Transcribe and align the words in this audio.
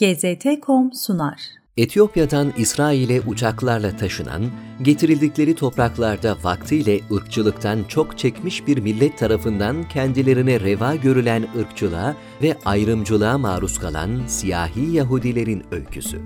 GZT.com 0.00 0.92
sunar. 0.92 1.40
Etiyopya'dan 1.76 2.52
İsrail'e 2.56 3.20
uçaklarla 3.20 3.96
taşınan, 3.96 4.42
getirildikleri 4.82 5.54
topraklarda 5.54 6.36
vaktiyle 6.42 7.00
ırkçılıktan 7.12 7.84
çok 7.88 8.18
çekmiş 8.18 8.66
bir 8.66 8.78
millet 8.78 9.18
tarafından 9.18 9.88
kendilerine 9.88 10.60
reva 10.60 10.94
görülen 10.94 11.46
ırkçılığa 11.58 12.16
ve 12.42 12.56
ayrımcılığa 12.64 13.38
maruz 13.38 13.78
kalan 13.78 14.26
siyahi 14.26 14.96
Yahudilerin 14.96 15.64
öyküsü. 15.70 16.20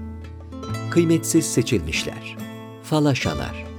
Kıymetsiz 0.91 1.47
seçilmişler. 1.47 2.37
Falaşalar 2.83 3.74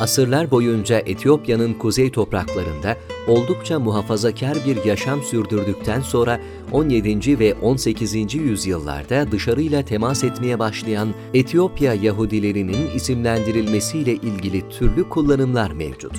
Asırlar 0.00 0.50
boyunca 0.50 0.98
Etiyopya'nın 0.98 1.74
kuzey 1.74 2.10
topraklarında 2.10 2.96
oldukça 3.28 3.78
muhafazakar 3.78 4.58
bir 4.66 4.84
yaşam 4.84 5.22
sürdürdükten 5.22 6.00
sonra 6.00 6.40
17. 6.72 7.38
ve 7.38 7.54
18. 7.54 8.34
yüzyıllarda 8.34 9.32
dışarıyla 9.32 9.82
temas 9.84 10.24
etmeye 10.24 10.58
başlayan 10.58 11.08
Etiyopya 11.34 11.94
Yahudilerinin 11.94 12.90
isimlendirilmesiyle 12.94 14.12
ilgili 14.12 14.68
türlü 14.68 15.08
kullanımlar 15.08 15.70
mevcut. 15.70 16.12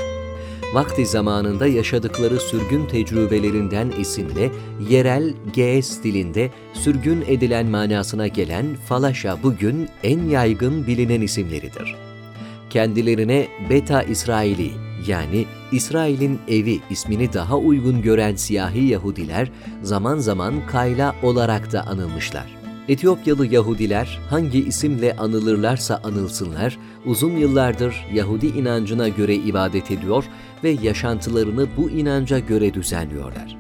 Vakti 0.74 1.06
zamanında 1.06 1.68
yaşadıkları 1.68 2.40
sürgün 2.40 2.86
tecrübelerinden 2.86 3.92
esinle 4.00 4.52
yerel 4.90 5.34
Ge'ez 5.54 6.04
dilinde 6.04 6.50
sürgün 6.74 7.24
edilen 7.28 7.66
manasına 7.66 8.28
gelen 8.28 8.66
Falaşa 8.88 9.38
bugün 9.44 9.90
en 10.04 10.30
yaygın 10.30 10.88
bilinen 10.88 11.22
isimleridir 11.22 12.09
kendilerine 12.70 13.48
Beta 13.70 14.04
İsraili 14.04 14.72
yani 15.08 15.46
İsrail'in 15.72 16.40
evi 16.48 16.80
ismini 16.90 17.34
daha 17.34 17.58
uygun 17.58 18.02
gören 18.02 18.36
siyahi 18.36 18.86
Yahudiler 18.86 19.52
zaman 19.82 20.18
zaman 20.18 20.54
Kayla 20.68 21.16
olarak 21.24 21.72
da 21.72 21.88
anılmışlar. 21.88 22.60
Etiyopyalı 22.88 23.48
Yahudiler 23.48 24.20
hangi 24.30 24.66
isimle 24.66 25.16
anılırlarsa 25.16 26.02
anılsınlar, 26.04 26.78
uzun 27.06 27.38
yıllardır 27.38 28.06
Yahudi 28.14 28.48
inancına 28.48 29.10
göre 29.10 29.36
ibadet 29.36 29.92
ediyor 29.92 30.24
ve 30.64 30.70
yaşantılarını 30.70 31.68
bu 31.78 31.90
inanca 31.90 32.40
göre 32.40 32.74
düzenliyorlar. 32.74 33.58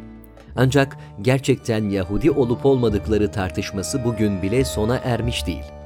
Ancak 0.55 0.97
gerçekten 1.21 1.89
Yahudi 1.89 2.31
olup 2.31 2.65
olmadıkları 2.65 3.31
tartışması 3.31 4.03
bugün 4.03 4.41
bile 4.41 4.65
sona 4.65 4.97
ermiş 4.97 5.47
değil. 5.47 5.78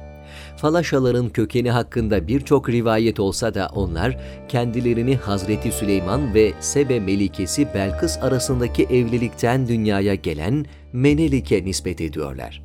Falaşaların 0.64 1.28
kökeni 1.28 1.70
hakkında 1.70 2.28
birçok 2.28 2.68
rivayet 2.68 3.20
olsa 3.20 3.54
da 3.54 3.70
onlar 3.74 4.18
kendilerini 4.48 5.16
Hazreti 5.16 5.72
Süleyman 5.72 6.34
ve 6.34 6.52
Sebe 6.60 7.00
Melikesi 7.00 7.68
Belkıs 7.74 8.18
arasındaki 8.18 8.84
evlilikten 8.84 9.68
dünyaya 9.68 10.14
gelen 10.14 10.66
Menelik'e 10.92 11.64
nispet 11.64 12.00
ediyorlar. 12.00 12.62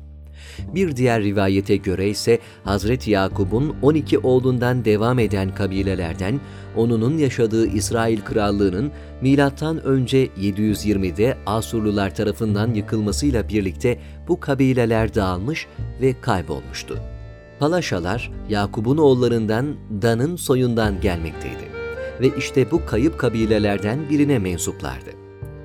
Bir 0.74 0.96
diğer 0.96 1.22
rivayete 1.22 1.76
göre 1.76 2.08
ise 2.08 2.38
Hazreti 2.64 3.10
Yakub'un 3.10 3.76
12 3.82 4.18
oğlundan 4.18 4.84
devam 4.84 5.18
eden 5.18 5.54
kabilelerden 5.54 6.40
onunun 6.76 7.18
yaşadığı 7.18 7.66
İsrail 7.66 8.20
krallığının 8.20 8.90
milattan 9.20 9.82
önce 9.84 10.26
720'de 10.26 11.36
Asurlular 11.46 12.14
tarafından 12.14 12.74
yıkılmasıyla 12.74 13.48
birlikte 13.48 13.98
bu 14.28 14.40
kabileler 14.40 15.14
dağılmış 15.14 15.66
ve 16.00 16.20
kaybolmuştu. 16.20 17.09
Palaşalar 17.60 18.30
Yakub'un 18.48 18.96
oğullarından 18.96 19.76
Dan'ın 20.02 20.36
soyundan 20.36 21.00
gelmekteydi 21.00 21.70
ve 22.20 22.30
işte 22.38 22.70
bu 22.70 22.86
kayıp 22.86 23.18
kabilelerden 23.18 24.10
birine 24.10 24.38
mensuplardı. 24.38 25.10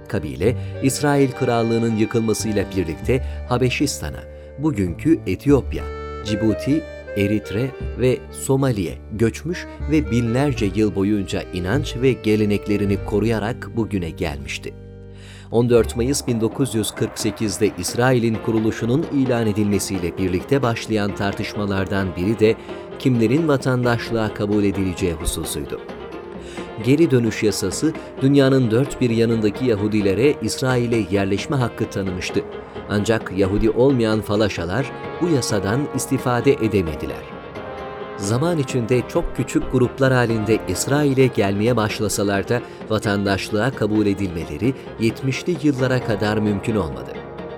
Kabile, 0.08 0.58
İsrail 0.84 1.32
Krallığı'nın 1.32 1.96
yıkılmasıyla 1.96 2.66
birlikte 2.78 3.24
Habeşistan'a, 3.50 4.20
bugünkü 4.60 5.20
Etiyopya, 5.28 5.84
Cibuti, 6.26 6.84
Eritre 7.18 7.72
ve 8.00 8.18
Somali'ye 8.32 8.98
göçmüş 9.12 9.66
ve 9.92 10.12
binlerce 10.12 10.72
yıl 10.76 10.96
boyunca 10.96 11.42
inanç 11.54 11.96
ve 12.02 12.12
geleneklerini 12.12 13.06
koruyarak 13.06 13.70
bugüne 13.76 14.10
gelmişti. 14.10 14.74
14 15.52 15.96
Mayıs 15.96 16.22
1948'de 16.22 17.72
İsrail'in 17.78 18.38
kuruluşunun 18.46 19.06
ilan 19.14 19.48
edilmesiyle 19.48 20.18
birlikte 20.18 20.62
başlayan 20.62 21.16
tartışmalardan 21.16 22.16
biri 22.16 22.40
de 22.40 22.56
kimlerin 23.00 23.48
vatandaşlığa 23.48 24.34
kabul 24.34 24.64
edileceği 24.64 25.14
hususuydu. 25.14 25.82
Geri 26.86 27.12
dönüş 27.12 27.44
yasası 27.44 27.94
dünyanın 28.22 28.72
dört 28.72 29.02
bir 29.02 29.10
yanındaki 29.10 29.66
Yahudilere 29.66 30.36
İsrail'e 30.42 31.06
yerleşme 31.12 31.56
hakkı 31.56 31.90
tanımıştı. 31.90 32.42
Ancak 32.90 33.32
Yahudi 33.38 33.70
olmayan 33.70 34.22
falaşalar 34.22 34.92
bu 35.22 35.28
yasadan 35.28 35.82
istifade 35.96 36.54
edemediler 36.54 37.35
zaman 38.18 38.58
içinde 38.58 39.02
çok 39.08 39.36
küçük 39.36 39.72
gruplar 39.72 40.14
halinde 40.14 40.60
İsrail'e 40.68 41.28
gelmeye 41.28 41.76
başlasalar 41.76 42.50
da 42.50 42.62
vatandaşlığa 42.90 43.72
kabul 43.72 44.06
edilmeleri 44.06 44.74
70'li 45.00 45.68
yıllara 45.68 46.06
kadar 46.06 46.38
mümkün 46.38 46.76
olmadı. 46.76 47.12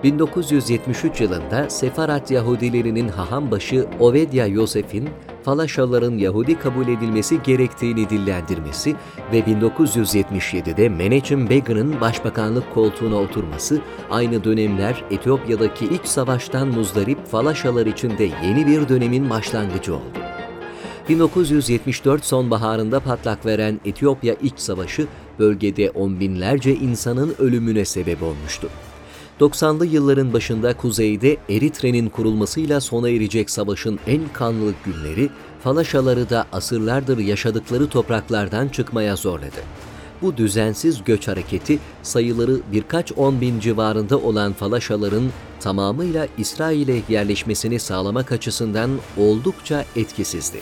1973 0.04 1.22
yılında 1.22 1.70
Sefarat 1.70 2.32
Yahudilerinin 2.32 3.08
hahambaşı 3.08 3.88
Ovedya 4.00 4.48
Yosef'in 4.48 5.10
Falaşaların 5.44 6.18
Yahudi 6.18 6.60
kabul 6.60 6.88
edilmesi 6.88 7.44
gerektiğini 7.44 8.10
dillendirmesi 8.10 8.96
ve 9.32 9.40
1977'de 9.40 10.90
Menachem 10.90 11.50
Begin'in 11.50 12.02
başbakanlık 12.02 12.74
koltuğuna 12.74 13.16
oturması 13.16 13.82
aynı 14.12 14.44
dönemler 14.44 15.04
Etiyopya'daki 15.12 15.86
iç 15.86 16.06
savaştan 16.06 16.68
muzdarip 16.68 17.28
Falaşalar 17.28 17.86
için 17.86 18.18
de 18.18 18.30
yeni 18.44 18.68
bir 18.68 18.90
dönemin 18.90 19.30
başlangıcı 19.30 19.96
oldu. 19.96 20.37
1974 21.10 22.26
sonbaharında 22.26 23.00
patlak 23.00 23.46
veren 23.46 23.80
Etiyopya 23.86 24.34
İç 24.34 24.60
Savaşı 24.60 25.08
bölgede 25.40 25.90
on 25.90 26.20
binlerce 26.20 26.76
insanın 26.76 27.36
ölümüne 27.40 27.86
sebep 27.86 28.24
olmuştu. 28.24 28.70
90'lı 29.40 29.86
yılların 29.86 30.34
başında 30.34 30.74
kuzeyde 30.78 31.38
Eritre'nin 31.50 32.10
kurulmasıyla 32.10 32.82
sona 32.82 33.10
erecek 33.10 33.50
savaşın 33.50 34.00
en 34.08 34.22
kanlı 34.34 34.74
günleri, 34.86 35.30
Falaşaları 35.64 36.30
da 36.30 36.46
asırlardır 36.52 37.18
yaşadıkları 37.18 37.88
topraklardan 37.88 38.68
çıkmaya 38.68 39.16
zorladı. 39.16 39.62
Bu 40.22 40.38
düzensiz 40.38 41.04
göç 41.04 41.28
hareketi 41.28 41.80
sayıları 42.04 42.58
birkaç 42.72 43.12
on 43.12 43.42
bin 43.42 43.60
civarında 43.60 44.18
olan 44.18 44.54
Falaşaların 44.54 45.30
tamamıyla 45.60 46.28
İsrail'e 46.38 47.02
yerleşmesini 47.10 47.80
sağlamak 47.80 48.32
açısından 48.32 48.90
oldukça 49.18 49.86
etkisizdi 49.96 50.60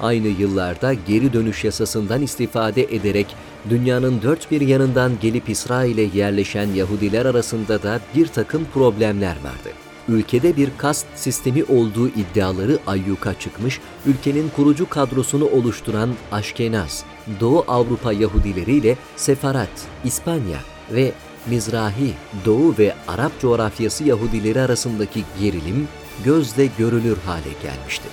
aynı 0.00 0.28
yıllarda 0.28 0.94
geri 0.94 1.32
dönüş 1.32 1.64
yasasından 1.64 2.22
istifade 2.22 2.82
ederek 2.82 3.26
dünyanın 3.70 4.22
dört 4.22 4.50
bir 4.50 4.60
yanından 4.60 5.12
gelip 5.20 5.48
İsrail'e 5.48 6.18
yerleşen 6.18 6.68
Yahudiler 6.68 7.26
arasında 7.26 7.82
da 7.82 8.00
bir 8.16 8.26
takım 8.26 8.66
problemler 8.74 9.36
vardı. 9.44 9.68
Ülkede 10.08 10.56
bir 10.56 10.70
kast 10.78 11.06
sistemi 11.14 11.64
olduğu 11.64 12.08
iddiaları 12.08 12.78
ayyuka 12.86 13.34
çıkmış, 13.34 13.80
ülkenin 14.06 14.50
kurucu 14.56 14.88
kadrosunu 14.88 15.44
oluşturan 15.44 16.10
Aşkenaz, 16.32 17.04
Doğu 17.40 17.64
Avrupa 17.68 18.12
Yahudileri 18.12 18.72
ile 18.72 18.96
Sefarat, 19.16 19.86
İspanya 20.04 20.58
ve 20.92 21.12
Mizrahi, 21.46 22.12
Doğu 22.44 22.74
ve 22.78 22.94
Arap 23.08 23.40
coğrafyası 23.40 24.04
Yahudileri 24.04 24.60
arasındaki 24.60 25.24
gerilim 25.40 25.88
gözle 26.24 26.68
görülür 26.78 27.16
hale 27.26 27.52
gelmişti 27.62 28.08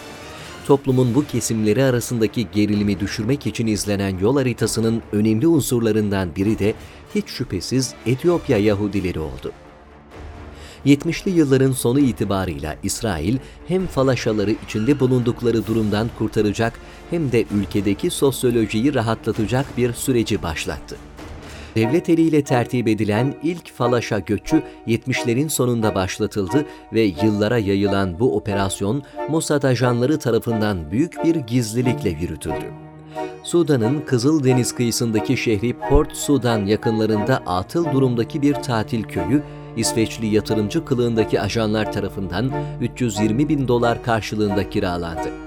toplumun 0.67 1.15
bu 1.15 1.25
kesimleri 1.27 1.83
arasındaki 1.83 2.47
gerilimi 2.51 2.99
düşürmek 2.99 3.47
için 3.47 3.67
izlenen 3.67 4.17
yol 4.19 4.35
haritasının 4.37 5.01
önemli 5.11 5.47
unsurlarından 5.47 6.35
biri 6.35 6.59
de 6.59 6.73
hiç 7.15 7.27
şüphesiz 7.27 7.93
Etiyopya 8.05 8.57
Yahudileri 8.57 9.19
oldu. 9.19 9.51
70'li 10.85 11.31
yılların 11.31 11.71
sonu 11.71 11.99
itibarıyla 11.99 12.75
İsrail 12.83 13.37
hem 13.67 13.87
falaşaları 13.87 14.55
içinde 14.65 14.99
bulundukları 14.99 15.67
durumdan 15.67 16.09
kurtaracak 16.17 16.73
hem 17.09 17.31
de 17.31 17.45
ülkedeki 17.55 18.09
sosyolojiyi 18.09 18.93
rahatlatacak 18.93 19.77
bir 19.77 19.93
süreci 19.93 20.43
başlattı 20.43 20.97
devlet 21.75 22.09
eliyle 22.09 22.43
tertip 22.43 22.87
edilen 22.87 23.35
ilk 23.43 23.73
Falaşa 23.73 24.19
göçü 24.19 24.63
70'lerin 24.87 25.49
sonunda 25.49 25.95
başlatıldı 25.95 26.65
ve 26.93 27.01
yıllara 27.01 27.57
yayılan 27.57 28.19
bu 28.19 28.37
operasyon 28.37 29.03
Mossad 29.29 29.63
ajanları 29.63 30.19
tarafından 30.19 30.91
büyük 30.91 31.23
bir 31.23 31.35
gizlilikle 31.35 32.09
yürütüldü. 32.09 32.65
Sudan'ın 33.43 34.01
Kızıl 34.01 34.43
Deniz 34.43 34.75
kıyısındaki 34.75 35.37
şehri 35.37 35.73
Port 35.89 36.15
Sudan 36.15 36.65
yakınlarında 36.65 37.37
atıl 37.37 37.91
durumdaki 37.91 38.41
bir 38.41 38.53
tatil 38.53 39.03
köyü, 39.03 39.43
İsveçli 39.77 40.27
yatırımcı 40.27 40.85
kılığındaki 40.85 41.41
ajanlar 41.41 41.91
tarafından 41.91 42.51
320 42.81 43.49
bin 43.49 43.67
dolar 43.67 44.03
karşılığında 44.03 44.69
kiralandı. 44.69 45.40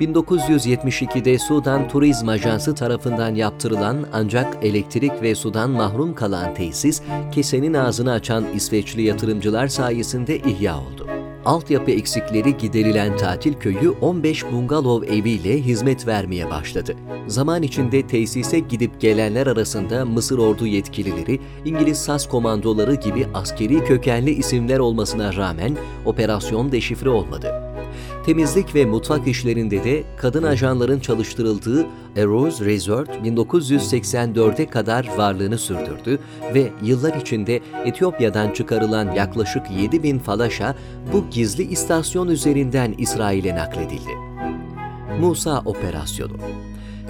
1972'de 0.00 1.38
Sudan 1.38 1.88
Turizm 1.88 2.28
Ajansı 2.28 2.74
tarafından 2.74 3.34
yaptırılan 3.34 4.06
ancak 4.12 4.64
elektrik 4.64 5.22
ve 5.22 5.34
sudan 5.34 5.70
mahrum 5.70 6.14
kalan 6.14 6.54
tesis, 6.54 7.02
kesenin 7.32 7.74
ağzını 7.74 8.12
açan 8.12 8.44
İsveçli 8.54 9.02
yatırımcılar 9.02 9.68
sayesinde 9.68 10.38
ihya 10.38 10.78
oldu. 10.78 11.06
altyapı 11.44 11.90
eksikleri 11.90 12.56
giderilen 12.56 13.16
tatil 13.16 13.54
köyü 13.54 13.90
15 14.00 14.44
bungalov 14.52 15.02
eviyle 15.02 15.60
hizmet 15.60 16.06
vermeye 16.06 16.50
başladı. 16.50 16.96
Zaman 17.26 17.62
içinde 17.62 18.06
tesise 18.06 18.58
gidip 18.58 19.00
gelenler 19.00 19.46
arasında 19.46 20.04
Mısır 20.04 20.38
ordu 20.38 20.66
yetkilileri, 20.66 21.40
İngiliz 21.64 21.98
SAS 21.98 22.28
komandoları 22.28 22.94
gibi 22.94 23.26
askeri 23.34 23.84
kökenli 23.84 24.30
isimler 24.30 24.78
olmasına 24.78 25.36
rağmen 25.36 25.76
operasyon 26.04 26.72
deşifre 26.72 27.08
olmadı. 27.08 27.71
Temizlik 28.26 28.74
ve 28.74 28.84
mutfak 28.84 29.28
işlerinde 29.28 29.84
de 29.84 30.04
kadın 30.16 30.42
ajanların 30.42 31.00
çalıştırıldığı 31.00 31.82
A 32.16 32.24
Rose 32.24 32.64
Resort 32.64 33.08
1984'e 33.08 34.66
kadar 34.66 35.08
varlığını 35.16 35.58
sürdürdü 35.58 36.18
ve 36.54 36.70
yıllar 36.82 37.14
içinde 37.14 37.60
Etiyopya'dan 37.84 38.50
çıkarılan 38.50 39.12
yaklaşık 39.12 39.70
7000 39.70 40.18
falaşa 40.18 40.74
bu 41.12 41.24
gizli 41.30 41.62
istasyon 41.62 42.28
üzerinden 42.28 42.94
İsrail'e 42.98 43.56
nakledildi. 43.56 44.12
Musa 45.20 45.62
Operasyonu 45.64 46.36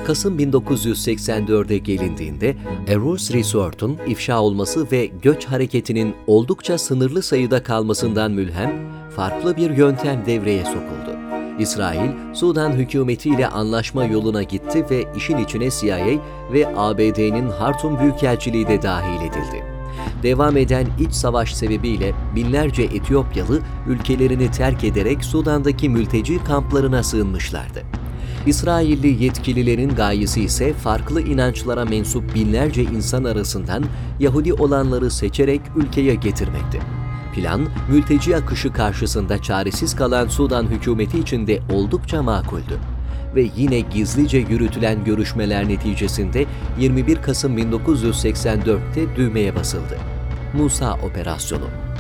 Kasım 0.06 0.38
1984'e 0.38 1.78
gelindiğinde 1.78 2.56
Eros 2.88 3.31
Resort'un 3.31 3.99
ifşa 4.06 4.40
olması 4.40 4.87
ve 4.93 5.10
göç 5.22 5.44
hareketinin 5.44 6.14
oldukça 6.26 6.78
sınırlı 6.78 7.22
sayıda 7.22 7.62
kalmasından 7.62 8.32
mülhem, 8.32 8.72
farklı 9.16 9.56
bir 9.56 9.70
yöntem 9.70 10.26
devreye 10.26 10.64
sokuldu. 10.64 11.19
İsrail, 11.58 12.34
Sudan 12.34 12.72
hükümetiyle 12.72 13.49
anlaşma 13.49 14.04
yoluna 14.04 14.43
gitti 14.43 14.87
ve 14.90 15.04
işin 15.16 15.38
içine 15.38 15.70
CIA 15.70 16.06
ve 16.52 16.69
ABD'nin 16.76 17.49
Hartum 17.49 18.00
Büyükelçiliği 18.00 18.69
de 18.69 18.82
dahil 18.82 19.20
edildi. 19.20 19.64
Devam 20.22 20.56
eden 20.56 20.87
iç 21.00 21.12
savaş 21.12 21.54
sebebiyle 21.54 22.12
binlerce 22.37 22.82
Etiyopyalı 22.82 23.60
ülkelerini 23.88 24.50
terk 24.50 24.84
ederek 24.84 25.25
Sudan'daki 25.25 25.88
mülteci 25.88 26.44
kamplarına 26.44 27.02
sığınmışlardı. 27.02 28.01
İsrailli 28.47 29.25
yetkililerin 29.25 29.89
gayesi 29.89 30.43
ise 30.43 30.73
farklı 30.73 31.21
inançlara 31.21 31.85
mensup 31.85 32.35
binlerce 32.35 32.83
insan 32.83 33.25
arasından 33.25 33.85
Yahudi 34.21 34.53
olanları 34.53 35.11
seçerek 35.11 35.61
ülkeye 35.77 36.15
getirmekti. 36.15 36.81
Plan, 37.35 37.69
mülteci 37.91 38.37
akışı 38.37 38.73
karşısında 38.73 39.43
çaresiz 39.43 39.97
kalan 39.97 40.29
Sudan 40.29 40.67
hükümeti 40.67 41.19
için 41.19 41.47
de 41.47 41.61
oldukça 41.73 42.23
makuldü. 42.23 42.79
Ve 43.35 43.49
yine 43.56 43.81
gizlice 43.81 44.39
yürütülen 44.39 45.05
görüşmeler 45.05 45.69
neticesinde 45.69 46.47
21 46.79 47.17
Kasım 47.17 47.59
1984'te 47.59 49.17
düğmeye 49.17 49.56
basıldı. 49.56 49.99
Musa 50.55 50.95
Operasyonu 50.95 51.92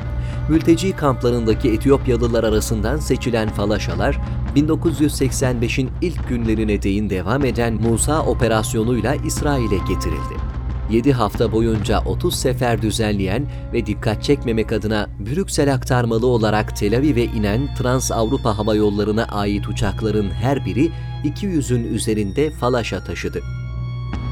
Mülteci 0.48 0.96
kamplarındaki 0.96 1.72
Etiyopyalılar 1.72 2.44
arasından 2.44 2.96
seçilen 2.96 3.48
falaşalar, 3.48 4.20
1985'in 4.56 5.90
ilk 6.00 6.28
günlerine 6.28 6.82
değin 6.82 7.10
devam 7.10 7.44
eden 7.44 7.74
Musa 7.74 8.22
operasyonuyla 8.22 9.14
İsrail'e 9.14 9.78
getirildi. 9.78 10.52
7 10.90 11.12
hafta 11.12 11.52
boyunca 11.52 12.00
30 12.00 12.34
sefer 12.34 12.82
düzenleyen 12.82 13.46
ve 13.72 13.86
dikkat 13.86 14.22
çekmemek 14.22 14.72
adına 14.72 15.08
Brüksel 15.20 15.74
aktarmalı 15.74 16.26
olarak 16.26 16.76
Tel 16.76 16.96
Aviv'e 16.96 17.24
inen 17.24 17.74
Trans 17.74 18.12
Avrupa 18.12 18.58
Hava 18.58 18.74
Yolları'na 18.74 19.24
ait 19.24 19.68
uçakların 19.68 20.30
her 20.30 20.66
biri 20.66 20.90
200'ün 21.24 21.94
üzerinde 21.94 22.50
falaşa 22.50 23.04
taşıdı. 23.04 23.61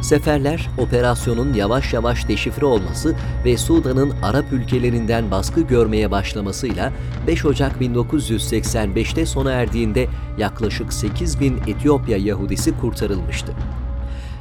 Seferler, 0.03 0.71
operasyonun 0.79 1.53
yavaş 1.53 1.93
yavaş 1.93 2.29
deşifre 2.29 2.67
olması 2.67 3.17
ve 3.45 3.57
Sudan'ın 3.57 4.11
Arap 4.23 4.53
ülkelerinden 4.53 5.31
baskı 5.31 5.61
görmeye 5.61 6.11
başlamasıyla 6.11 6.93
5 7.27 7.45
Ocak 7.45 7.81
1985'te 7.81 9.27
sona 9.27 9.53
erdiğinde 9.53 10.09
yaklaşık 10.39 10.93
8 10.93 11.41
bin 11.41 11.57
Etiyopya 11.67 12.17
Yahudisi 12.17 12.79
kurtarılmıştı. 12.79 13.53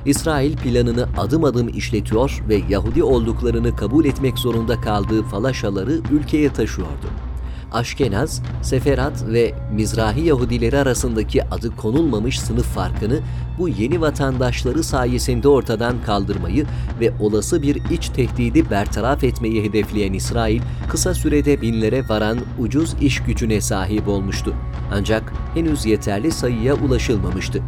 İsrail 0.05 0.57
planını 0.57 1.07
adım 1.17 1.43
adım 1.43 1.67
işletiyor 1.67 2.43
ve 2.49 2.61
Yahudi 2.69 3.03
olduklarını 3.03 3.75
kabul 3.75 4.05
etmek 4.05 4.37
zorunda 4.37 4.81
kaldığı 4.81 5.23
falaşaları 5.23 5.99
ülkeye 6.11 6.53
taşıyordu. 6.53 7.28
Aşkenaz, 7.71 8.41
Seferat 8.61 9.25
ve 9.27 9.53
Mizrahi 9.73 10.25
Yahudileri 10.25 10.77
arasındaki 10.77 11.43
adı 11.43 11.75
konulmamış 11.75 12.39
sınıf 12.39 12.65
farkını 12.65 13.19
bu 13.57 13.69
yeni 13.69 14.01
vatandaşları 14.01 14.83
sayesinde 14.83 15.47
ortadan 15.47 15.95
kaldırmayı 16.05 16.65
ve 16.99 17.13
olası 17.19 17.61
bir 17.61 17.75
iç 17.75 18.09
tehdidi 18.09 18.69
bertaraf 18.69 19.23
etmeyi 19.23 19.63
hedefleyen 19.63 20.13
İsrail, 20.13 20.61
kısa 20.89 21.13
sürede 21.13 21.61
binlere 21.61 22.09
varan 22.09 22.37
ucuz 22.59 22.95
iş 23.01 23.23
gücüne 23.23 23.61
sahip 23.61 24.07
olmuştu. 24.07 24.55
Ancak 24.93 25.33
henüz 25.53 25.85
yeterli 25.85 26.31
sayıya 26.31 26.75
ulaşılmamıştı 26.75 27.63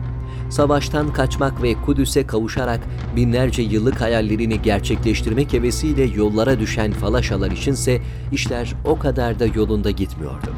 savaştan 0.52 1.14
kaçmak 1.14 1.64
ve 1.64 1.74
Kudüs'e 1.74 2.28
kavuşarak 2.28 2.80
binlerce 3.16 3.62
yıllık 3.62 4.02
hayallerini 4.02 4.62
gerçekleştirmek 4.62 5.54
hevesiyle 5.54 6.04
yollara 6.04 6.60
düşen 6.60 6.92
falaşalar 6.92 7.52
içinse 7.52 8.02
işler 8.32 8.74
o 8.86 9.00
kadar 9.00 9.40
da 9.40 9.46
yolunda 9.46 9.92
gitmiyordu. 9.92 10.54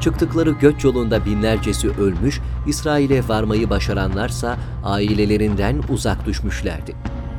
Çıktıkları 0.00 0.50
göç 0.50 0.84
yolunda 0.84 1.24
binlercesi 1.24 1.90
ölmüş, 1.90 2.40
İsrail'e 2.66 3.28
varmayı 3.28 3.70
başaranlarsa 3.70 4.56
ailelerinden 4.84 5.82
uzak 5.88 6.26
düşmüşlerdi. 6.26 6.94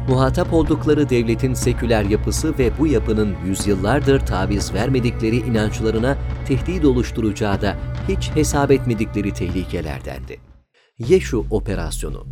Muhatap 0.09 0.53
oldukları 0.53 1.09
devletin 1.09 1.53
seküler 1.53 2.03
yapısı 2.03 2.57
ve 2.59 2.71
bu 2.79 2.87
yapının 2.87 3.35
yüzyıllardır 3.45 4.19
taviz 4.19 4.73
vermedikleri 4.73 5.35
inançlarına 5.35 6.17
tehdit 6.47 6.85
oluşturacağı 6.85 7.61
da 7.61 7.75
hiç 8.07 8.31
hesap 8.35 8.71
etmedikleri 8.71 9.33
tehlikelerdendi. 9.33 10.56
Yeşu 10.99 11.45
operasyonu. 11.51 12.25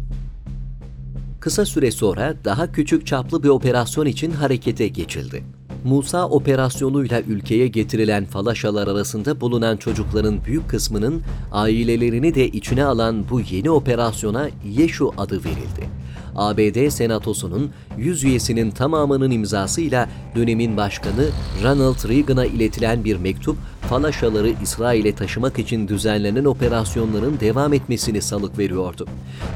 Kısa 1.40 1.66
süre 1.66 1.92
sonra 1.92 2.36
daha 2.46 2.72
küçük 2.72 3.08
çaplı 3.08 3.44
bir 3.44 3.50
operasyon 3.50 4.06
için 4.06 4.32
harekete 4.32 4.88
geçildi. 4.88 5.44
Musa 5.84 6.30
operasyonuyla 6.30 7.22
ülkeye 7.22 7.68
getirilen 7.68 8.26
falaşalar 8.26 8.88
arasında 8.88 9.42
bulunan 9.42 9.78
çocukların 9.78 10.46
büyük 10.46 10.70
kısmının 10.70 11.22
ailelerini 11.52 12.36
de 12.36 12.48
içine 12.48 12.86
alan 12.86 13.30
bu 13.30 13.42
yeni 13.42 13.70
operasyona 13.70 14.50
Yeşu 14.78 15.12
adı 15.18 15.44
verildi. 15.44 15.90
ABD 16.36 16.90
Senatosu'nun 16.90 17.72
100 17.98 18.24
üyesinin 18.24 18.72
tamamının 18.72 19.32
imzasıyla 19.32 20.10
dönemin 20.36 20.78
başkanı 20.78 21.26
Ronald 21.64 22.10
Reagan'a 22.10 22.46
iletilen 22.46 23.04
bir 23.06 23.18
mektup 23.18 23.58
falaşaları 23.90 24.54
İsrail'e 24.64 25.16
taşımak 25.16 25.60
için 25.60 25.88
düzenlenen 25.88 26.46
operasyonların 26.46 27.40
devam 27.40 27.74
etmesini 27.74 28.22
salık 28.22 28.58
veriyordu. 28.58 29.08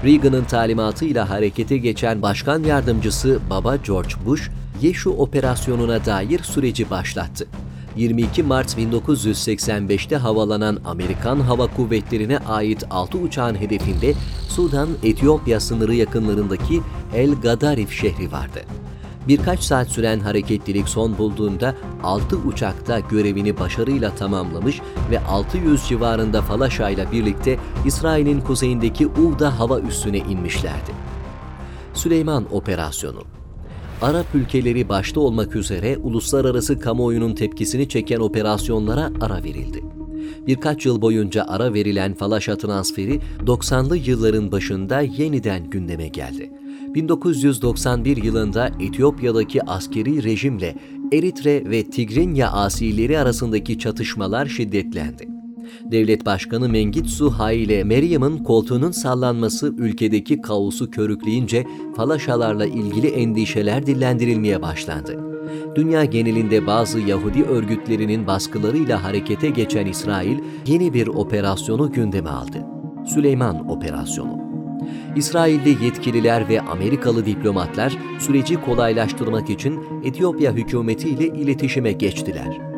Reagan'ın 0.05 0.43
talimatıyla 0.43 1.29
harekete 1.29 1.77
geçen 1.77 2.21
başkan 2.21 2.63
yardımcısı 2.63 3.39
Baba 3.49 3.75
George 3.75 4.13
Bush, 4.25 4.49
Yeşu 4.81 5.09
operasyonuna 5.09 6.05
dair 6.05 6.39
süreci 6.43 6.89
başlattı. 6.89 7.47
22 7.99 8.43
Mart 8.43 8.77
1985'te 8.77 10.15
havalanan 10.15 10.79
Amerikan 10.85 11.39
Hava 11.39 11.67
Kuvvetleri'ne 11.67 12.37
ait 12.37 12.83
6 12.89 13.17
uçağın 13.17 13.55
hedefinde 13.55 14.13
Sudan-Etiyopya 14.49 15.59
sınırı 15.59 15.95
yakınlarındaki 15.95 16.81
El 17.13 17.31
Gadarif 17.35 17.91
şehri 17.91 18.31
vardı. 18.31 18.59
Birkaç 19.27 19.59
saat 19.59 19.87
süren 19.87 20.19
hareketlilik 20.19 20.89
son 20.89 21.17
bulduğunda 21.17 21.75
6 22.03 22.37
uçakta 22.37 22.99
görevini 22.99 23.59
başarıyla 23.59 24.15
tamamlamış 24.15 24.81
ve 25.11 25.19
600 25.19 25.87
civarında 25.87 26.41
Falaşa 26.41 26.89
ile 26.89 27.11
birlikte 27.11 27.59
İsrail'in 27.85 28.41
kuzeyindeki 28.41 29.07
Uvda 29.07 29.59
hava 29.59 29.79
üssüne 29.79 30.17
inmişlerdi. 30.17 30.91
Süleyman 31.93 32.45
Operasyonu 32.51 33.38
Arap 34.01 34.35
ülkeleri 34.35 34.89
başta 34.89 35.19
olmak 35.19 35.55
üzere 35.55 35.97
uluslararası 35.97 36.79
kamuoyunun 36.79 37.35
tepkisini 37.35 37.89
çeken 37.89 38.19
operasyonlara 38.19 39.11
ara 39.21 39.43
verildi. 39.43 39.83
Birkaç 40.47 40.85
yıl 40.85 41.01
boyunca 41.01 41.45
ara 41.47 41.73
verilen 41.73 42.13
Falaşa 42.13 42.57
transferi 42.57 43.19
90'lı 43.45 43.97
yılların 43.97 44.51
başında 44.51 45.01
yeniden 45.01 45.69
gündeme 45.69 46.07
geldi. 46.07 46.51
1991 46.95 48.23
yılında 48.23 48.71
Etiyopya'daki 48.79 49.63
askeri 49.63 50.23
rejimle 50.23 50.75
Eritre 51.13 51.69
ve 51.69 51.83
Tigrinya 51.89 52.51
asileri 52.51 53.19
arasındaki 53.19 53.79
çatışmalar 53.79 54.45
şiddetlendi. 54.45 55.38
Devlet 55.83 56.25
Başkanı 56.25 56.69
Mengitsu 56.69 57.29
Haile 57.29 57.83
Meryem'in 57.83 58.37
koltuğunun 58.37 58.91
sallanması 58.91 59.73
ülkedeki 59.77 60.41
kaosu 60.41 60.91
körükleyince 60.91 61.65
falaşalarla 61.95 62.65
ilgili 62.65 63.07
endişeler 63.07 63.85
dillendirilmeye 63.85 64.61
başlandı. 64.61 65.29
Dünya 65.75 66.05
genelinde 66.05 66.67
bazı 66.67 66.99
Yahudi 66.99 67.43
örgütlerinin 67.43 68.27
baskılarıyla 68.27 69.03
harekete 69.03 69.49
geçen 69.49 69.85
İsrail 69.85 70.39
yeni 70.67 70.93
bir 70.93 71.07
operasyonu 71.07 71.91
gündeme 71.91 72.29
aldı. 72.29 72.65
Süleyman 73.05 73.69
Operasyonu. 73.69 74.49
İsrailli 75.15 75.85
yetkililer 75.85 76.49
ve 76.49 76.61
Amerikalı 76.61 77.25
diplomatlar 77.25 77.97
süreci 78.19 78.61
kolaylaştırmak 78.61 79.49
için 79.49 79.79
Etiyopya 80.03 80.53
hükümetiyle 80.53 81.25
iletişime 81.25 81.91
geçtiler. 81.91 82.68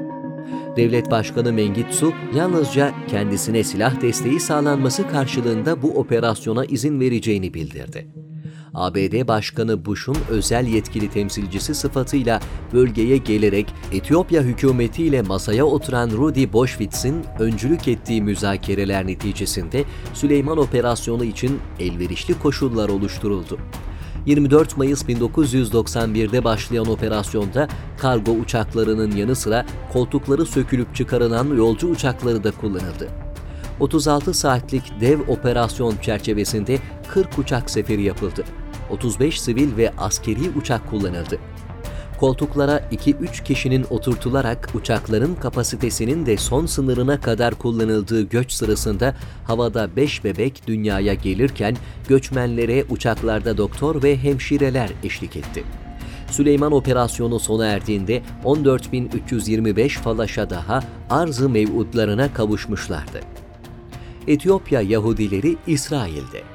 Devlet 0.75 1.11
Başkanı 1.11 1.53
Mengitsu 1.53 2.13
yalnızca 2.35 2.93
kendisine 3.07 3.63
silah 3.63 4.01
desteği 4.01 4.39
sağlanması 4.39 5.07
karşılığında 5.07 5.81
bu 5.81 5.99
operasyona 5.99 6.65
izin 6.65 6.99
vereceğini 6.99 7.53
bildirdi. 7.53 8.07
ABD 8.73 9.27
Başkanı 9.27 9.85
Bush'un 9.85 10.17
özel 10.29 10.67
yetkili 10.67 11.09
temsilcisi 11.09 11.75
sıfatıyla 11.75 12.39
bölgeye 12.73 13.17
gelerek 13.17 13.73
Etiyopya 13.91 14.41
hükümetiyle 14.41 15.21
masaya 15.21 15.65
oturan 15.65 16.11
Rudy 16.11 16.53
Boschwitz'in 16.53 17.25
öncülük 17.39 17.87
ettiği 17.87 18.21
müzakereler 18.21 19.07
neticesinde 19.07 19.83
Süleyman 20.13 20.57
Operasyonu 20.57 21.23
için 21.23 21.59
elverişli 21.79 22.39
koşullar 22.39 22.89
oluşturuldu. 22.89 23.57
24 24.25 24.77
Mayıs 24.77 25.03
1991'de 25.03 26.43
başlayan 26.43 26.87
operasyonda 26.87 27.67
kargo 27.97 28.31
uçaklarının 28.31 29.15
yanı 29.15 29.35
sıra 29.35 29.65
koltukları 29.93 30.45
sökülüp 30.45 30.95
çıkarılan 30.95 31.55
yolcu 31.55 31.87
uçakları 31.87 32.43
da 32.43 32.51
kullanıldı. 32.51 33.07
36 33.79 34.33
saatlik 34.33 34.83
dev 35.01 35.19
operasyon 35.27 35.95
çerçevesinde 36.01 36.79
40 37.07 37.39
uçak 37.39 37.69
seferi 37.69 38.01
yapıldı. 38.01 38.43
35 38.89 39.41
sivil 39.41 39.77
ve 39.77 39.93
askeri 39.97 40.49
uçak 40.57 40.89
kullanıldı. 40.89 41.39
Koltuklara 42.21 42.77
2-3 42.91 43.43
kişinin 43.43 43.85
oturtularak 43.89 44.69
uçakların 44.73 45.35
kapasitesinin 45.35 46.25
de 46.25 46.37
son 46.37 46.65
sınırına 46.65 47.21
kadar 47.21 47.55
kullanıldığı 47.55 48.21
göç 48.21 48.51
sırasında 48.51 49.15
havada 49.43 49.95
5 49.95 50.23
bebek 50.23 50.67
dünyaya 50.67 51.13
gelirken 51.13 51.75
göçmenlere 52.07 52.85
uçaklarda 52.89 53.57
doktor 53.57 54.03
ve 54.03 54.17
hemşireler 54.17 54.89
eşlik 55.03 55.35
etti. 55.35 55.63
Süleyman 56.31 56.71
operasyonu 56.71 57.39
sona 57.39 57.65
erdiğinde 57.65 58.21
14.325 58.43 59.89
falaşa 59.89 60.49
daha 60.49 60.83
arz-ı 61.09 61.49
mevudlarına 61.49 62.33
kavuşmuşlardı. 62.33 63.19
Etiyopya 64.27 64.81
Yahudileri 64.81 65.57
İsrail'de 65.67 66.50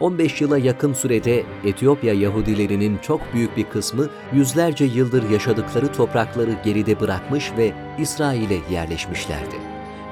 15 0.00 0.40
yıla 0.40 0.58
yakın 0.58 0.92
sürede 0.92 1.42
Etiyopya 1.64 2.14
Yahudilerinin 2.14 2.98
çok 2.98 3.20
büyük 3.34 3.56
bir 3.56 3.64
kısmı 3.64 4.08
yüzlerce 4.32 4.84
yıldır 4.84 5.30
yaşadıkları 5.30 5.92
toprakları 5.92 6.50
geride 6.64 7.00
bırakmış 7.00 7.52
ve 7.58 7.72
İsrail'e 7.98 8.74
yerleşmişlerdi. 8.74 9.54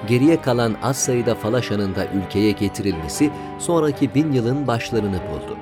Geriye 0.09 0.41
kalan 0.41 0.75
az 0.83 0.97
sayıda 0.97 1.35
Falaşa'nın 1.35 1.95
da 1.95 2.07
ülkeye 2.07 2.53
getirilmesi 2.53 3.31
sonraki 3.59 4.15
bin 4.15 4.33
yılın 4.33 4.67
başlarını 4.67 5.21
buldu. 5.31 5.57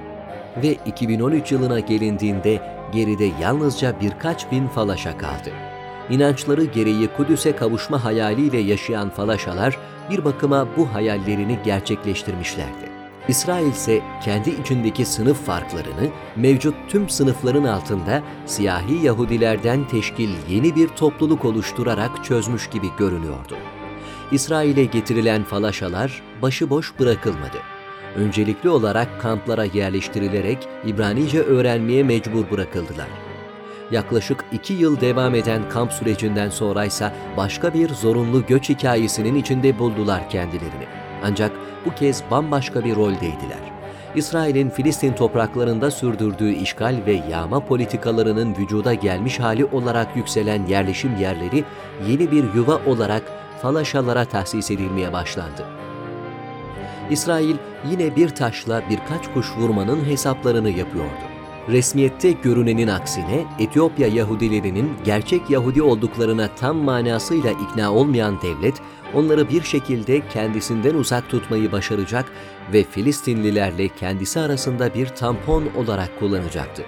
Ve 0.62 0.77
2013 0.87 1.53
yılına 1.53 1.81
gelindiğinde 1.81 2.62
geride 2.93 3.31
yalnızca 3.41 4.00
birkaç 4.00 4.53
bin 4.53 4.67
Falaşa 4.67 5.19
kaldı. 5.19 5.50
İnançları 6.11 6.65
gereği 6.65 7.09
Kudüs'e 7.17 7.57
kavuşma 7.57 8.05
hayaliyle 8.05 8.59
yaşayan 8.59 9.11
Falaşalar 9.11 9.79
bir 10.11 10.25
bakıma 10.25 10.67
bu 10.77 10.95
hayallerini 10.95 11.59
gerçekleştirmişlerdi. 11.65 12.89
İsrail 13.29 13.67
ise 13.67 14.03
kendi 14.25 14.50
içindeki 14.50 15.05
sınıf 15.05 15.47
farklarını 15.47 16.09
mevcut 16.37 16.75
tüm 16.89 17.09
sınıfların 17.09 17.65
altında 17.65 18.23
siyahi 18.47 19.05
Yahudilerden 19.05 19.89
teşkil 19.89 20.31
yeni 20.49 20.77
bir 20.77 20.89
topluluk 20.89 21.45
oluşturarak 21.45 22.25
çözmüş 22.25 22.71
gibi 22.71 22.87
görünüyordu. 22.99 23.57
İsrail'e 24.33 24.85
getirilen 24.85 25.45
falaşalar 25.45 26.23
başıboş 26.43 26.99
bırakılmadı. 26.99 27.59
Öncelikli 28.17 28.69
olarak 28.69 29.21
kamplara 29.21 29.65
yerleştirilerek 29.65 30.69
İbranice 30.87 31.41
öğrenmeye 31.41 32.03
mecbur 32.03 32.50
bırakıldılar. 32.50 33.09
Yaklaşık 33.91 34.45
iki 34.53 34.73
yıl 34.73 35.00
devam 35.00 35.35
eden 35.35 35.69
kamp 35.69 35.93
sürecinden 35.93 36.50
sonraysa 36.50 37.12
başka 37.37 37.75
bir 37.75 37.89
zorunlu 37.89 38.47
göç 38.47 38.69
hikayesinin 38.69 39.35
içinde 39.35 39.79
buldular 39.79 40.31
kendilerini. 40.31 41.10
Ancak 41.25 41.53
bu 41.87 41.95
kez 41.95 42.23
bambaşka 42.31 42.85
bir 42.85 42.97
roldeydiler. 42.97 43.81
İsrail'in 44.15 44.71
Filistin 44.71 45.12
topraklarında 45.12 45.91
sürdürdüğü 45.91 46.53
işgal 46.53 46.97
ve 47.07 47.21
yağma 47.31 47.61
politikalarının 47.61 48.55
vücuda 48.55 48.95
gelmiş 48.95 49.41
hali 49.41 49.65
olarak 49.65 50.17
yükselen 50.17 50.67
yerleşim 50.67 51.17
yerleri 51.17 51.65
yeni 52.09 52.31
bir 52.31 52.55
yuva 52.55 52.81
olarak 52.87 53.23
falaşalara 53.62 54.25
tahsis 54.25 54.71
edilmeye 54.71 55.12
başlandı. 55.12 55.67
İsrail 57.11 57.57
yine 57.91 58.17
bir 58.17 58.29
taşla 58.29 58.83
birkaç 58.91 59.35
kuş 59.35 59.57
vurmanın 59.57 60.05
hesaplarını 60.05 60.71
yapıyordu. 60.71 61.29
Resmiyette 61.71 62.33
görünenin 62.33 62.89
aksine 62.89 63.45
Etiyopya 63.59 64.09
Yahudilerinin 64.09 64.93
gerçek 65.05 65.50
Yahudi 65.50 65.83
olduklarına 65.83 66.49
tam 66.55 66.77
manasıyla 66.77 67.50
ikna 67.50 67.93
olmayan 67.93 68.43
devlet, 68.43 68.75
onları 69.15 69.49
bir 69.49 69.62
şekilde 69.62 70.29
kendisinden 70.29 70.95
uzak 70.95 71.29
tutmayı 71.29 71.73
başaracak 71.73 72.33
ve 72.73 72.85
Filistinlilerle 72.85 73.89
kendisi 73.89 74.41
arasında 74.41 74.95
bir 74.95 75.07
tampon 75.07 75.65
olarak 75.77 76.19
kullanacaktı. 76.19 76.83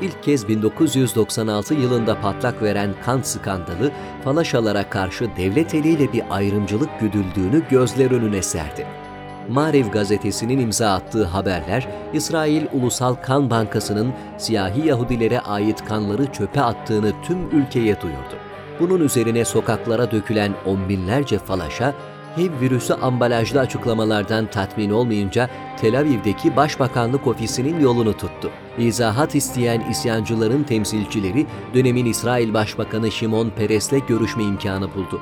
İlk 0.00 0.22
kez 0.22 0.48
1996 0.48 1.74
yılında 1.74 2.20
patlak 2.20 2.62
veren 2.62 2.94
kan 3.04 3.22
skandalı, 3.22 3.92
Falaşalara 4.24 4.90
karşı 4.90 5.28
devlet 5.36 5.74
eliyle 5.74 6.12
bir 6.12 6.22
ayrımcılık 6.30 7.00
güdüldüğünü 7.00 7.62
gözler 7.70 8.10
önüne 8.10 8.42
serdi. 8.42 9.01
Marev 9.48 9.88
gazetesinin 9.88 10.58
imza 10.58 10.92
attığı 10.92 11.24
haberler, 11.24 11.88
İsrail 12.12 12.66
Ulusal 12.72 13.14
Kan 13.14 13.50
Bankası'nın 13.50 14.12
siyahi 14.38 14.86
Yahudilere 14.88 15.40
ait 15.40 15.84
kanları 15.84 16.32
çöpe 16.32 16.60
attığını 16.62 17.12
tüm 17.22 17.50
ülkeye 17.50 18.00
duyurdu. 18.00 18.34
Bunun 18.80 19.00
üzerine 19.00 19.44
sokaklara 19.44 20.10
dökülen 20.10 20.52
on 20.66 20.88
binlerce 20.88 21.38
falaşa, 21.38 21.94
HIV 22.36 22.60
virüsü 22.60 22.94
ambalajlı 22.94 23.60
açıklamalardan 23.60 24.46
tatmin 24.46 24.90
olmayınca 24.90 25.50
Tel 25.80 25.98
Aviv'deki 25.98 26.56
Başbakanlık 26.56 27.26
ofisinin 27.26 27.80
yolunu 27.80 28.12
tuttu. 28.12 28.50
İzahat 28.78 29.34
isteyen 29.34 29.80
isyancıların 29.90 30.62
temsilcileri 30.62 31.46
dönemin 31.74 32.06
İsrail 32.06 32.54
Başbakanı 32.54 33.10
Şimon 33.10 33.50
Peres'le 33.50 34.06
görüşme 34.08 34.42
imkanı 34.42 34.94
buldu 34.94 35.20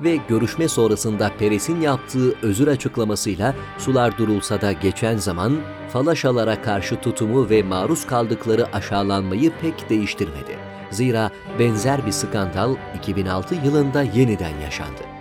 ve 0.00 0.18
görüşme 0.28 0.68
sonrasında 0.68 1.30
Peres'in 1.38 1.80
yaptığı 1.80 2.34
özür 2.42 2.68
açıklamasıyla 2.68 3.54
sular 3.78 4.18
durulsa 4.18 4.60
da 4.60 4.72
geçen 4.72 5.16
zaman 5.16 5.56
falaşalara 5.92 6.62
karşı 6.62 7.00
tutumu 7.00 7.50
ve 7.50 7.62
maruz 7.62 8.06
kaldıkları 8.06 8.66
aşağılanmayı 8.72 9.52
pek 9.60 9.90
değiştirmedi. 9.90 10.58
Zira 10.90 11.30
benzer 11.58 12.06
bir 12.06 12.12
skandal 12.12 12.76
2006 12.98 13.54
yılında 13.54 14.02
yeniden 14.02 14.60
yaşandı. 14.64 15.17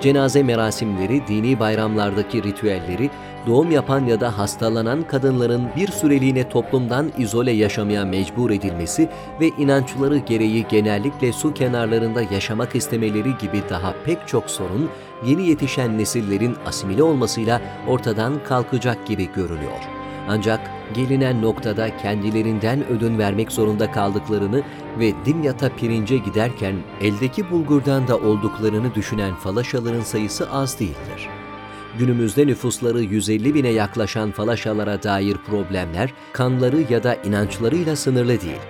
Cenaze 0.00 0.42
merasimleri, 0.42 1.26
dini 1.28 1.60
bayramlardaki 1.60 2.42
ritüelleri, 2.42 3.10
doğum 3.46 3.70
yapan 3.70 4.04
ya 4.04 4.20
da 4.20 4.38
hastalanan 4.38 5.02
kadınların 5.02 5.68
bir 5.76 5.88
süreliğine 5.88 6.48
toplumdan 6.48 7.12
izole 7.18 7.50
yaşamaya 7.50 8.04
mecbur 8.04 8.50
edilmesi 8.50 9.08
ve 9.40 9.48
inançları 9.58 10.18
gereği 10.18 10.66
genellikle 10.68 11.32
su 11.32 11.54
kenarlarında 11.54 12.22
yaşamak 12.22 12.74
istemeleri 12.74 13.38
gibi 13.38 13.62
daha 13.70 13.94
pek 14.04 14.28
çok 14.28 14.50
sorun 14.50 14.90
yeni 15.26 15.48
yetişen 15.48 15.98
nesillerin 15.98 16.56
asimile 16.66 17.02
olmasıyla 17.02 17.60
ortadan 17.88 18.44
kalkacak 18.44 19.06
gibi 19.06 19.28
görülüyor. 19.34 19.97
Ancak 20.28 20.70
gelinen 20.94 21.42
noktada 21.42 21.96
kendilerinden 21.96 22.86
ödün 22.88 23.18
vermek 23.18 23.52
zorunda 23.52 23.92
kaldıklarını 23.92 24.62
ve 24.98 25.12
Dimyat'a 25.24 25.68
pirince 25.68 26.16
giderken 26.16 26.74
eldeki 27.00 27.50
bulgurdan 27.50 28.08
da 28.08 28.16
olduklarını 28.16 28.94
düşünen 28.94 29.34
falaşaların 29.34 30.00
sayısı 30.00 30.50
az 30.50 30.80
değildir. 30.80 31.28
Günümüzde 31.98 32.46
nüfusları 32.46 33.00
150 33.02 33.54
bine 33.54 33.68
yaklaşan 33.68 34.30
falaşalara 34.30 35.02
dair 35.02 35.36
problemler 35.36 36.12
kanları 36.32 36.84
ya 36.90 37.02
da 37.02 37.14
inançlarıyla 37.14 37.96
sınırlı 37.96 38.40
değil. 38.40 38.60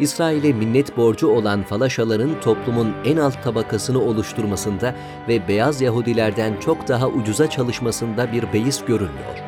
İsrail'e 0.00 0.52
minnet 0.52 0.96
borcu 0.96 1.28
olan 1.28 1.62
falaşaların 1.62 2.40
toplumun 2.40 2.92
en 3.04 3.16
alt 3.16 3.42
tabakasını 3.42 4.00
oluşturmasında 4.02 4.94
ve 5.28 5.48
beyaz 5.48 5.80
Yahudilerden 5.80 6.60
çok 6.60 6.88
daha 6.88 7.08
ucuza 7.08 7.50
çalışmasında 7.50 8.32
bir 8.32 8.52
beis 8.52 8.84
görülmüyor 8.84 9.43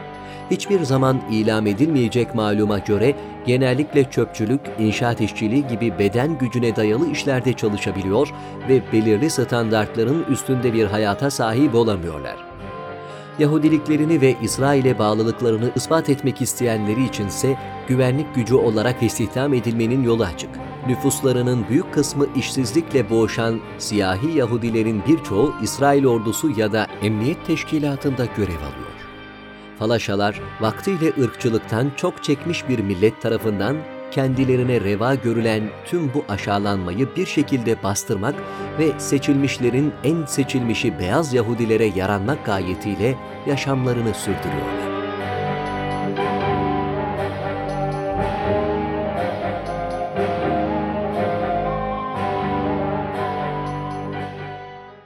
hiçbir 0.50 0.82
zaman 0.82 1.20
ilam 1.30 1.66
edilmeyecek 1.66 2.34
maluma 2.34 2.78
göre 2.78 3.14
genellikle 3.46 4.10
çöpçülük, 4.10 4.60
inşaat 4.78 5.20
işçiliği 5.20 5.66
gibi 5.66 5.98
beden 5.98 6.38
gücüne 6.38 6.76
dayalı 6.76 7.10
işlerde 7.10 7.52
çalışabiliyor 7.52 8.32
ve 8.68 8.82
belirli 8.92 9.30
standartların 9.30 10.24
üstünde 10.30 10.72
bir 10.72 10.86
hayata 10.86 11.30
sahip 11.30 11.74
olamıyorlar. 11.74 12.36
Yahudiliklerini 13.38 14.20
ve 14.20 14.34
İsrail'e 14.42 14.98
bağlılıklarını 14.98 15.70
ispat 15.76 16.10
etmek 16.10 16.42
isteyenleri 16.42 17.04
içinse 17.04 17.56
güvenlik 17.88 18.34
gücü 18.34 18.54
olarak 18.54 19.02
istihdam 19.02 19.54
edilmenin 19.54 20.02
yolu 20.02 20.24
açık. 20.24 20.50
Nüfuslarının 20.88 21.64
büyük 21.68 21.94
kısmı 21.94 22.26
işsizlikle 22.36 23.10
boğuşan 23.10 23.60
siyahi 23.78 24.38
Yahudilerin 24.38 25.02
birçoğu 25.08 25.54
İsrail 25.62 26.06
ordusu 26.06 26.50
ya 26.60 26.72
da 26.72 26.86
emniyet 27.02 27.46
teşkilatında 27.46 28.24
görev 28.36 28.56
alıyor. 28.56 28.95
Falaşalar 29.78 30.40
vaktiyle 30.60 31.12
ırkçılıktan 31.22 31.92
çok 31.96 32.24
çekmiş 32.24 32.68
bir 32.68 32.78
millet 32.78 33.22
tarafından 33.22 33.76
kendilerine 34.10 34.80
reva 34.80 35.14
görülen 35.14 35.70
tüm 35.86 36.14
bu 36.14 36.24
aşağılanmayı 36.28 37.16
bir 37.16 37.26
şekilde 37.26 37.82
bastırmak 37.82 38.34
ve 38.78 39.00
seçilmişlerin 39.00 39.92
en 40.04 40.24
seçilmişi 40.24 40.98
beyaz 40.98 41.34
Yahudilere 41.34 41.86
yaranmak 41.86 42.46
gayetiyle 42.46 43.16
yaşamlarını 43.46 44.14
sürdürüyorlar. 44.14 44.86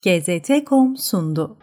GZT.com 0.02 0.96
sundu. 0.96 1.60